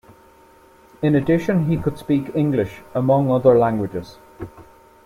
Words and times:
In 1.03 1.13
addition, 1.13 1.65
he 1.67 1.77
could 1.77 1.99
speak 1.99 2.31
English, 2.35 2.81
among 2.95 3.29
other 3.29 3.55
languages. 3.55 4.17